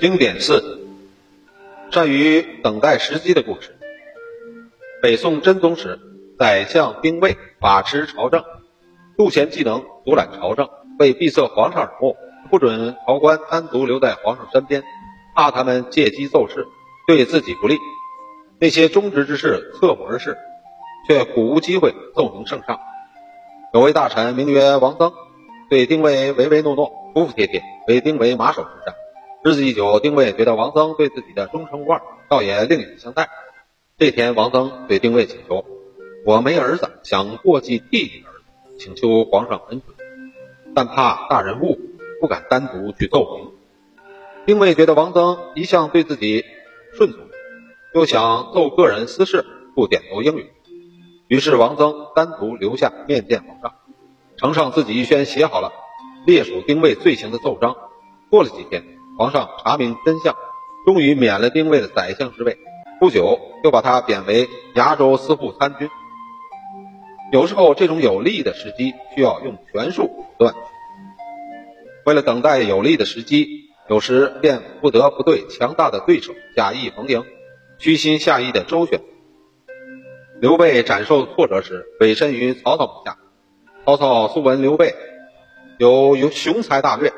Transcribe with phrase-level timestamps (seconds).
[0.00, 0.80] 经典四，
[1.90, 3.76] 善于等待时机的故事。
[5.02, 6.00] 北宋真宗时，
[6.38, 8.42] 宰相丁谓把持朝政，
[9.18, 12.16] 杜贤技能独揽朝政，为闭塞皇上耳目，
[12.50, 14.82] 不准朝官单独留在皇上身边，
[15.36, 16.66] 怕他们借机奏事，
[17.06, 17.76] 对自己不利。
[18.58, 20.38] 那些忠直之士侧目而视，
[21.06, 22.80] 却苦无机会奏明圣上。
[23.74, 25.12] 有位大臣名曰王增，
[25.68, 28.94] 对丁谓唯唯诺诺，服服帖帖，为丁谓马首是瞻。
[29.42, 33.30] 日子一久，丁谓觉得王增对自己的忠诚无二，倒也另眼相待。
[33.96, 35.64] 这天，王增对丁谓请求
[36.26, 38.44] ：“我没儿子，想过继弟弟的儿子，
[38.78, 39.96] 请求皇上恩准，
[40.74, 41.78] 但怕大人误会，
[42.20, 43.52] 不敢单独去奏明。”
[44.44, 46.44] 丁谓觉得王增一向对自己
[46.92, 47.20] 顺从，
[47.94, 50.50] 又想奏个人私事，不点头应允。
[51.28, 53.72] 于是王增单独留下面见皇上，
[54.36, 55.72] 呈上自己预先写好了
[56.26, 57.74] 列属丁谓罪行的奏章。
[58.28, 58.99] 过了几天。
[59.18, 60.34] 皇上查明真相，
[60.86, 62.58] 终于免了丁谓的宰相之位，
[62.98, 65.88] 不久又把他贬为崖州司户参军。
[67.32, 70.54] 有时候这种有利的时机需要用权术手段，
[72.06, 73.46] 为了等待有利的时机，
[73.88, 77.24] 有时便不得不对强大的对手假意逢迎，
[77.78, 79.00] 虚心下意的周旋。
[80.40, 83.18] 刘备斩受挫折时，委身于曹操部下。
[83.84, 84.94] 曹操素闻刘备
[85.78, 87.12] 有有雄才大略。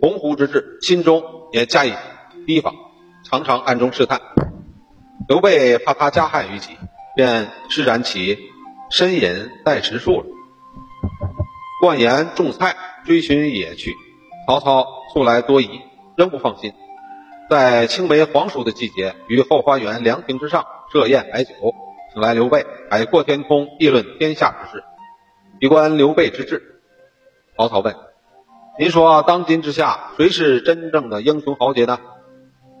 [0.00, 1.92] 鸿鹄之志，心中也加以
[2.46, 2.74] 提防，
[3.24, 4.20] 常常暗中试探。
[5.28, 6.76] 刘备怕他加害于己，
[7.16, 8.38] 便施展起
[8.90, 10.26] 深隐带食术了。
[11.80, 13.94] 灌盐种菜，追寻野趣。
[14.46, 15.80] 曹操素来多疑，
[16.16, 16.72] 仍不放心。
[17.50, 21.52] 在青梅黄熟的季节，于后花园凉亭之上设宴摆酒，
[22.12, 24.84] 请来刘备，海阔天空，议论天下之事，
[25.60, 26.80] 以观刘备之志。
[27.56, 28.05] 曹操问。
[28.78, 31.98] 您说，当今之下，谁是真正的英雄豪杰呢？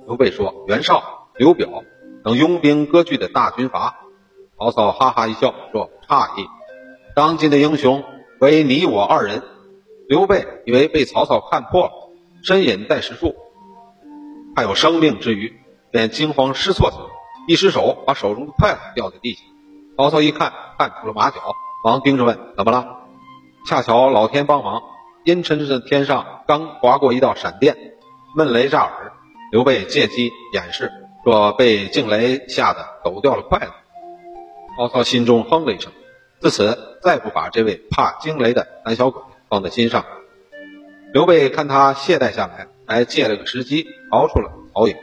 [0.06, 1.84] 刘备说：“袁绍、刘表
[2.22, 3.96] 等拥兵割据的大军阀。”
[4.60, 6.46] 曹操哈哈一笑，说：“诧异，
[7.14, 8.04] 当今的英雄
[8.40, 9.42] 唯你我二人。”
[10.06, 11.92] 刘备以为被曹操看破了，
[12.42, 13.34] 深隐带实术，
[14.54, 15.58] 还有生命之余，
[15.90, 17.04] 便惊慌失措起来，
[17.48, 19.40] 一失手，把手中的筷子掉在地下。
[19.96, 21.40] 曹操一看，看出了马脚，
[21.82, 22.98] 忙盯着问：“怎么了？”
[23.66, 24.82] 恰巧老天帮忙。
[25.26, 27.76] 阴沉沉的天上刚划过一道闪电，
[28.36, 29.12] 闷雷炸耳。
[29.50, 30.92] 刘备借机掩饰，
[31.24, 33.72] 说被惊雷吓得抖掉了筷子。
[34.76, 35.90] 曹操心中哼了一声，
[36.40, 40.04] 自此再不把这位怕惊雷的胆小鬼放在心上。
[41.12, 44.96] 刘备看他懈怠下来，还借了个时机逃出了曹营。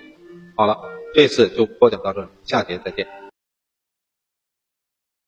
[0.56, 0.78] 好了，
[1.14, 3.23] 这次就播讲到这里，下节再见。